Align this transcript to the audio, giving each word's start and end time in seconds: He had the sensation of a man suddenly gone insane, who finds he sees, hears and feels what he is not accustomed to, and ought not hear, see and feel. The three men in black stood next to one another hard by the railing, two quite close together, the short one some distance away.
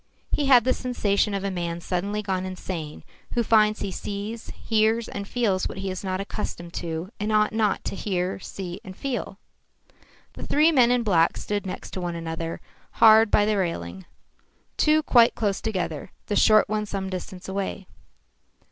He 0.31 0.47
had 0.47 0.63
the 0.63 0.73
sensation 0.73 1.35
of 1.35 1.43
a 1.43 1.51
man 1.51 1.79
suddenly 1.79 2.23
gone 2.23 2.43
insane, 2.43 3.03
who 3.35 3.43
finds 3.43 3.81
he 3.81 3.91
sees, 3.91 4.49
hears 4.55 5.07
and 5.07 5.27
feels 5.27 5.69
what 5.69 5.77
he 5.77 5.91
is 5.91 6.03
not 6.03 6.19
accustomed 6.19 6.73
to, 6.81 7.11
and 7.19 7.31
ought 7.31 7.53
not 7.53 7.87
hear, 7.87 8.39
see 8.39 8.81
and 8.83 8.97
feel. 8.97 9.37
The 10.33 10.43
three 10.47 10.71
men 10.71 10.89
in 10.89 11.03
black 11.03 11.37
stood 11.37 11.67
next 11.67 11.91
to 11.91 12.01
one 12.01 12.15
another 12.15 12.59
hard 12.93 13.29
by 13.29 13.45
the 13.45 13.57
railing, 13.57 14.05
two 14.75 15.03
quite 15.03 15.35
close 15.35 15.61
together, 15.61 16.09
the 16.25 16.35
short 16.35 16.67
one 16.67 16.87
some 16.87 17.07
distance 17.07 17.47
away. 17.47 17.85